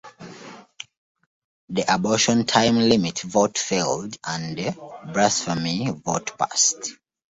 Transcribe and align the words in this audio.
The 1.69 1.85
abortion 1.93 2.43
time 2.47 2.77
limit 2.79 3.19
vote 3.21 3.59
failed 3.59 4.17
and 4.25 4.57
the 4.57 4.71
blasphemy 5.13 5.91
vote 5.91 6.35
passed. 6.39 6.93